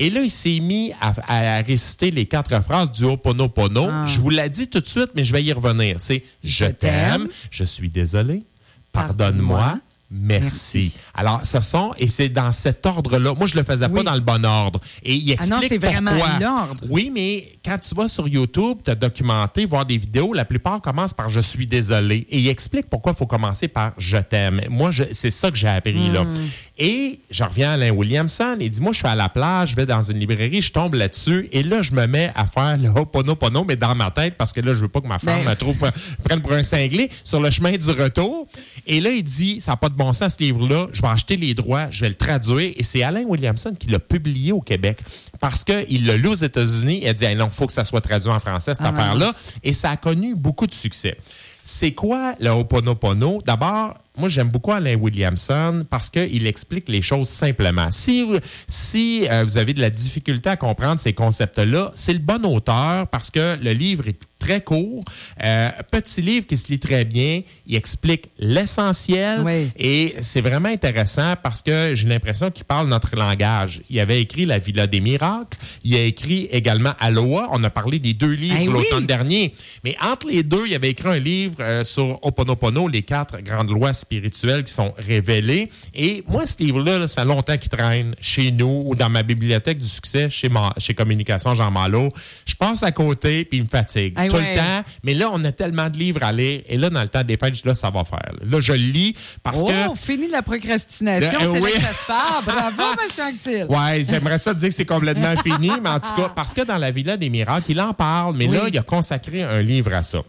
[0.00, 4.06] Et là, il s'est mis à, à réciter les quatre phrases du Ho'oponopono.
[4.06, 5.96] Je vous l'ai dit tout de suite, mais je vais y revenir.
[5.98, 8.44] C'est Je t'aime, je suis désolé,
[8.92, 9.78] Pardonne-moi,
[10.10, 10.92] merci.
[11.14, 13.34] Alors, ce sont, et c'est dans cet ordre-là.
[13.34, 14.80] Moi, je le faisais pas dans le bon ordre.
[15.02, 16.38] Et il Ah non, explique c'est vraiment pourquoi.
[16.40, 16.84] l'ordre.
[16.88, 21.14] Oui, mais quand tu vas sur YouTube, te documenter, voir des vidéos, la plupart commencent
[21.14, 22.26] par je suis désolé.
[22.30, 24.62] Et il explique pourquoi il faut commencer par je t'aime.
[24.68, 26.24] Moi, je- c'est ça que j'ai appris là.
[26.24, 26.34] Hmm.
[26.78, 28.56] Et je reviens à Alain Williamson.
[28.60, 30.94] Il dit Moi, je suis à la plage, je vais dans une librairie, je tombe
[30.94, 31.48] là-dessus.
[31.52, 34.60] Et là, je me mets à faire le Ho'oponopono, mais dans ma tête, parce que
[34.60, 35.90] là, je veux pas que ma femme Ben- me trouve, me
[36.24, 38.46] prenne pour un cinglé sur le chemin du retour.
[38.86, 40.86] Et là, il dit Ça n'a pas de bon sens, ce livre-là.
[40.92, 42.72] Je vais acheter les droits, je vais le traduire.
[42.76, 44.98] Et c'est Alain Williamson qui l'a publié au Québec.
[45.40, 47.00] Parce qu'il l'a lu aux États-Unis.
[47.02, 48.90] Il a dit hey, Non, il faut que ça soit traduit en français, cette Ah,
[48.90, 49.32] affaire-là.
[49.62, 51.18] Et ça a connu beaucoup de succès.
[51.62, 53.40] C'est quoi le Ho'oponopono?
[53.44, 57.90] D'abord, moi, j'aime beaucoup Alain Williamson parce qu'il explique les choses simplement.
[57.90, 62.18] Si, vous- si euh, vous avez de la difficulté à comprendre ces concepts-là, c'est le
[62.18, 65.02] bon auteur parce que le livre est très court.
[65.42, 67.42] Euh, petit livre qui se lit très bien.
[67.66, 69.70] Il explique l'essentiel Oui.
[69.76, 73.82] et c'est vraiment intéressant parce que j'ai l'impression qu'il parle notre langage.
[73.90, 75.58] Il avait écrit La Villa des Miracles.
[75.82, 77.48] Il a écrit également Aloha.
[77.50, 78.74] On a parlé des deux livres Eh oui.
[78.74, 79.52] l'automne dernier.
[79.84, 83.70] Mais entre les deux, il avait écrit un livre euh, sur Oponopono, les quatre grandes
[83.70, 85.68] lois spirituelles qui sont révélées.
[85.94, 89.22] Et moi, ce livre-là, là, ça fait longtemps qu'il traîne chez nous ou dans ma
[89.22, 92.08] bibliothèque du succès chez, Ma- chez Communication Jean Malo.
[92.46, 94.50] Je passe à côté puis il me fatigue Ah tout ouais.
[94.54, 94.88] le temps.
[95.02, 96.62] Mais là, on a tellement de livres à lire.
[96.68, 98.32] Et là, dans le temps des dis, là, ça va faire.
[98.42, 99.98] Là, je lis parce oh, que...
[99.98, 101.70] fini la procrastination, Euh, c'est oui.
[101.70, 102.44] là que ça se passe.
[102.46, 103.66] Bravo, monsieur Anctil.
[103.68, 106.78] Ouais, j'aimerais ça dire que c'est complètement fini, mais en tout cas, parce que dans
[106.78, 108.70] la Villa des Miracles, il en parle, mais là, Oui.
[108.72, 110.20] il a consacré un livre à ça.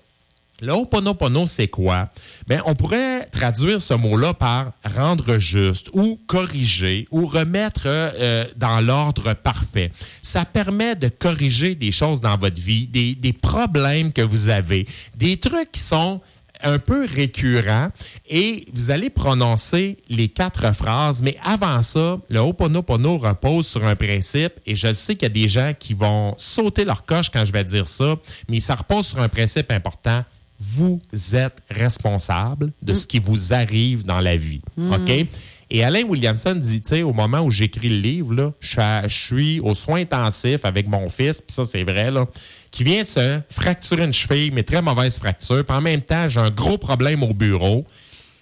[0.62, 2.10] Le Ho'oponopono, c'est quoi?
[2.48, 8.82] Ben, on pourrait traduire ce mot-là par rendre juste ou corriger ou remettre euh, dans
[8.82, 9.92] l'ordre parfait.
[10.22, 14.86] Ça permet de corriger des choses dans votre vie, des, des problèmes que vous avez,
[15.16, 16.20] des trucs qui sont
[16.62, 17.90] un peu récurrent
[18.28, 23.96] et vous allez prononcer les quatre phrases, mais avant ça, le Ho'oponopono repose sur un
[23.96, 27.46] principe et je sais qu'il y a des gens qui vont sauter leur coche quand
[27.46, 28.16] je vais dire ça,
[28.50, 30.24] mais ça repose sur un principe important.
[30.60, 31.00] Vous
[31.34, 34.62] êtes responsable de ce qui vous arrive dans la vie.
[34.78, 35.28] OK?
[35.72, 39.60] Et Alain Williamson dit, tu sais, au moment où j'écris le livre, là, je suis
[39.60, 42.26] aux soins intensifs avec mon fils, puis ça, c'est vrai, là,
[42.72, 45.64] qui vient de se fracturer une cheville, mais très mauvaise fracture.
[45.64, 47.86] Puis en même temps, j'ai un gros problème au bureau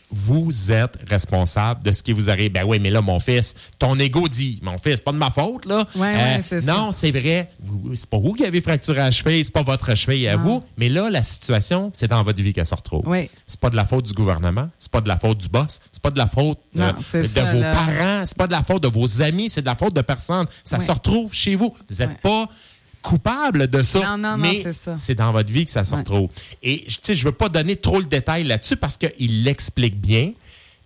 [0.09, 2.51] vous êtes responsable de ce qui vous arrive.
[2.51, 5.65] Ben oui, mais là, mon fils, ton ego dit, mon fils, pas de ma faute,
[5.65, 5.85] là.
[5.95, 7.49] Ouais, ouais, Euh, non, c'est vrai.
[7.93, 10.43] C'est pas vous qui avez fracturé la cheville, c'est pas votre cheville à Non.
[10.43, 10.63] vous.
[10.77, 13.03] Mais là, la situation, c'est dans votre vie qu'elle se retrouve.
[13.05, 13.29] Oui.
[13.45, 16.01] C'est pas de la faute du gouvernement, c'est pas de la faute du boss, c'est
[16.01, 17.71] pas de la faute euh, Non, de ça, vos là.
[17.73, 20.45] parents, c'est pas de la faute de vos amis, c'est de la faute de personne.
[20.63, 20.85] Ça Oui.
[20.85, 21.75] se retrouve chez vous.
[21.89, 22.47] Vous n'êtes pas
[23.01, 24.95] coupable de ça, Non, non, non, mais c'est ça.
[24.97, 25.99] c'est dans votre vie que ça se Ouais.
[25.99, 26.29] retrouve.
[26.63, 30.33] Et tu sais, je veux pas donner trop le détail là-dessus parce qu'il l'explique bien.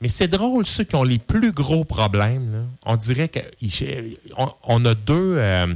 [0.01, 4.85] Mais c'est drôle, ceux qui ont les plus gros problèmes, là, on dirait qu'on on
[4.85, 5.35] a deux.
[5.37, 5.67] euh,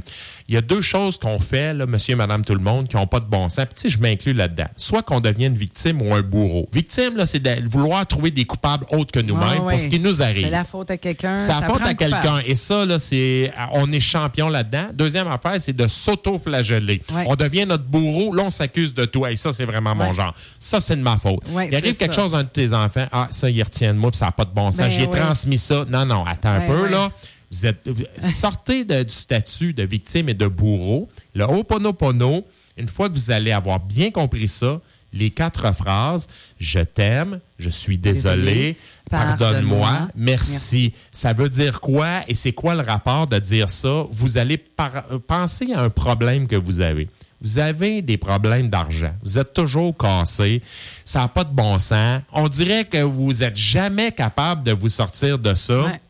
[0.48, 2.96] il y a deux choses qu'on fait, là, monsieur et madame tout le monde, qui
[2.96, 3.66] n'ont pas de bon sens.
[3.74, 4.66] Puis, je m'inclus là-dedans.
[4.76, 6.68] Soit qu'on devient une victime ou un bourreau.
[6.72, 9.98] Victime, là, c'est de vouloir trouver des coupables autres que nous-mêmes Ah, pour ce qui
[9.98, 10.44] nous arrive.
[10.44, 11.34] C'est la faute à quelqu'un.
[11.36, 12.38] C'est la faute à quelqu'un.
[12.46, 14.86] Et ça, là, c'est, on est champion là-dedans.
[14.94, 17.02] Deuxième affaire, c'est de s'auto-flageller.
[17.26, 18.34] On devient notre bourreau.
[18.34, 19.26] Là, on s'accuse de tout.
[19.26, 20.34] Et ça, c'est vraiment mon genre.
[20.60, 21.42] Ça, c'est de ma faute.
[21.50, 22.22] Il arrive quelque ça.
[22.22, 23.06] chose à un de tes enfants.
[23.12, 24.80] Ah, ça, il retient de moi, puis ça n'a pas de bon sens.
[24.82, 25.82] Ben J'ai transmis ça.
[25.88, 27.10] Non, non, attends un Ouais, peu, là.
[27.50, 27.88] Vous êtes,
[28.20, 31.08] sortez de- du statut de victime et de bourreau.
[31.34, 32.44] Le Ho'oponopono,
[32.76, 34.80] une fois que vous allez avoir bien compris ça,
[35.12, 36.26] les quatre phrases
[36.58, 38.76] Je t'aime, je suis désolé,
[39.10, 40.92] pardonne-moi, merci.
[41.12, 44.04] Ça veut dire quoi et c'est quoi le rapport de dire ça?
[44.10, 47.08] Vous allez euh, penser à un problème que vous avez.
[47.40, 49.12] Vous avez des problèmes d'argent.
[49.22, 50.62] Vous êtes toujours cassé.
[51.04, 52.20] Ça n'a pas de bon sens.
[52.32, 55.84] On dirait que vous n'êtes jamais capable de vous sortir de ça.
[55.84, 56.00] Ouais.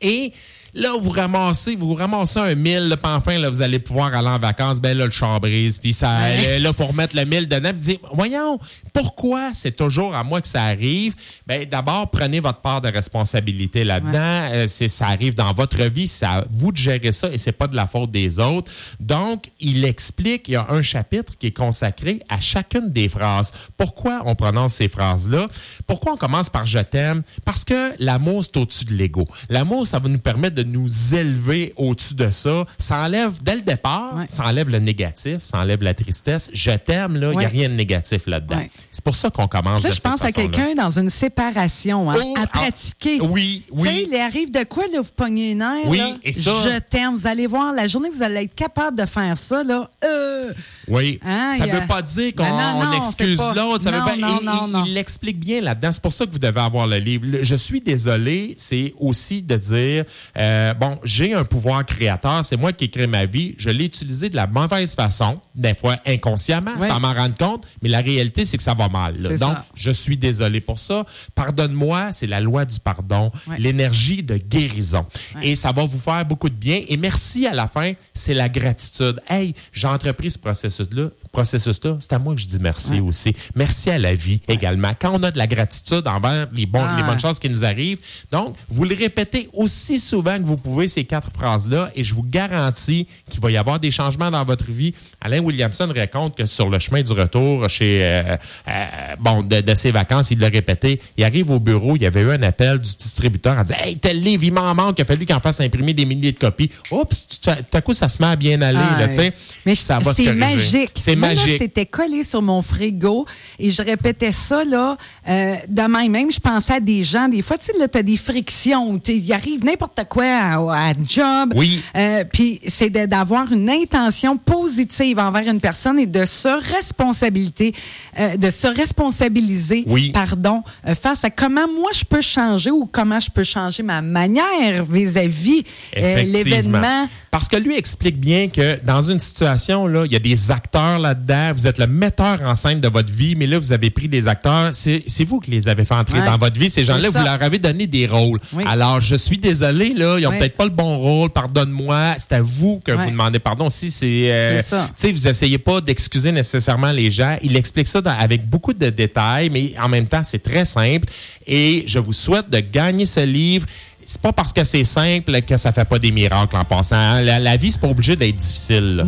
[0.00, 0.32] Et
[0.74, 4.28] là, vous ramassez, vous ramassez un 1000, là, puis enfin, là, vous allez pouvoir aller
[4.28, 4.80] en vacances.
[4.80, 6.58] Ben là, le char brise, puis ça, Ouais.
[6.58, 7.70] là, faut remettre le 1000 dedans.
[7.70, 8.58] Puis dire, voyons,
[8.92, 11.14] pourquoi c'est toujours à moi que ça arrive?
[11.46, 14.48] Ben, d'abord, prenez votre part de responsabilité là-dedans.
[14.52, 17.52] Euh, c'est, ça arrive dans votre vie, c'est à vous de gérer ça et c'est
[17.52, 18.70] pas de la faute des autres.
[19.00, 23.52] Donc, il explique, il y a un chapitre qui est consacré à chacune des phrases.
[23.76, 25.46] Pourquoi on prononce ces phrases-là?
[25.86, 27.22] Pourquoi on commence par je t'aime?
[27.44, 29.26] Parce que l'amour, c'est au-dessus de l'ego.
[29.48, 32.64] L'amour, ça va nous permettre de nous élever au-dessus de ça.
[32.78, 34.24] Ça enlève, dès le départ, Ouais.
[34.26, 36.50] ça enlève le négatif, ça enlève la tristesse.
[36.52, 38.56] Je t'aime, là, il n'y a rien de négatif là-dedans.
[38.56, 38.70] Ouais.
[38.90, 42.16] C'est pour ça qu'on commence Là, de je pense à quelqu'un dans une séparation, hein,
[42.22, 43.20] Oh, à ah, pratiquer.
[43.20, 44.08] oui, Tu sais, oui.
[44.10, 46.16] il arrive de quoi, là, vous pognez les nerfs, Oui, là?
[46.22, 47.14] et ça- Je t'aime.
[47.14, 49.90] Vous allez voir, la journée, vous allez être capable de faire ça, là.
[50.04, 50.52] Euh,
[50.88, 51.18] Oui.
[51.24, 53.84] Hein, ça ne a- veut pas dire qu'on non, on non, excuse l'autre.
[53.84, 55.90] Pas- non, il- non, il- l'explique bien là-dedans.
[55.92, 57.24] C'est pour ça que vous devez avoir le livre.
[57.26, 60.04] Le je suis désolé, c'est aussi de dire
[60.38, 63.54] euh, bon, j'ai un pouvoir créateur, c'est moi qui crée ma vie.
[63.58, 66.86] Je l'ai utilisé de la mauvaise façon, des fois inconsciemment, Oui.
[66.86, 69.16] sans m'en rendre compte, mais la réalité, c'est que ça va mal.
[69.18, 69.64] Donc, ça.
[69.74, 71.04] je suis désolé pour ça.
[71.34, 75.04] Pardonne-moi, c'est la loi du pardon, l'énergie de guérison.
[75.42, 76.82] Et ça va vous faire beaucoup de bien.
[76.88, 79.20] Et merci à la fin, c'est la gratitude.
[79.28, 80.38] Hey, j'ai entrepris ce
[80.74, 81.08] processus-là.
[81.32, 83.00] Processus-là, c'est à moi que je dis merci Ouais.
[83.00, 83.34] aussi.
[83.54, 84.92] Merci à la vie également.
[85.00, 86.96] Quand on a de la gratitude envers les, bons, Ah.
[86.96, 87.98] les bonnes choses qui nous arrivent,
[88.30, 92.22] donc, vous le répétez aussi souvent que vous pouvez, ces quatre phrases-là, et je vous
[92.22, 94.94] garantis qu'il va y avoir des changements dans votre vie.
[95.20, 98.36] Alain Williamson raconte que sur le chemin du retour chez, euh,
[98.68, 98.84] euh,
[99.20, 102.20] bon, de, de ses vacances, il l'a répété, il arrive au bureau, il y avait
[102.22, 105.04] eu un appel du distributeur en disant Hey, tel livre, il m'en manque, il a
[105.04, 106.70] fallu qu'il en fasse imprimer des milliers de copies.
[106.90, 109.32] Oups, tout à- coup, ça se met à bien aller, Ah, là, tu sais.
[109.66, 110.38] Mais ça va se corriger.
[110.72, 110.90] Magique.
[110.96, 111.58] C'est magique.
[111.58, 113.26] c'était collé sur mon frigo
[113.58, 114.96] et je répétais ça là.
[115.28, 117.28] Euh, demain même, je pensais à des gens.
[117.28, 119.00] Des fois, tu sais, là, t'as des frictions.
[119.08, 121.52] Il arrive n'importe quoi à, à job.
[121.56, 121.82] Oui.
[121.96, 127.74] Euh, Puis c'est d'avoir une intention positive envers une personne et de se responsabilité,
[128.18, 130.10] euh, de se responsabiliser, Oui.
[130.12, 130.62] pardon,
[131.00, 135.62] face à comment moi je peux changer ou comment je peux changer ma manière vis-à-vis
[135.96, 137.08] l'événement.
[137.30, 140.98] Parce que lui explique bien que dans une situation, là, il y a des acteurs
[140.98, 141.52] là-dedans.
[141.54, 144.28] Vous êtes le metteur en scène de votre vie, mais là, vous avez pris des
[144.28, 144.70] acteurs.
[144.72, 146.24] C'est vous qui les avez fait entrer Ouais.
[146.26, 146.70] dans votre vie.
[146.70, 148.38] Ces gens-là, vous leur avez donné des rôles.
[148.52, 148.64] Oui.
[148.66, 150.38] Alors, je suis désolé, là, ils ont Oui.
[150.38, 151.30] peut-être pas le bon rôle.
[151.30, 152.14] Pardonne-moi.
[152.18, 153.04] C'est à vous que Ouais.
[153.04, 153.68] vous demandez pardon.
[153.68, 157.36] Si c'est, euh, tu sais, vous essayez pas d'excuser nécessairement les gens.
[157.42, 161.08] Il explique ça dans- avec beaucoup de détails, mais en même temps, c'est très simple.
[161.46, 163.66] Et je vous souhaite de gagner ce livre.
[164.06, 166.96] C'est pas parce que c'est simple que ça fait pas des miracles en passant.
[166.96, 167.20] hein.
[167.22, 168.96] La, la vie, c'est pas obligé d'être difficile.
[168.96, 169.04] là.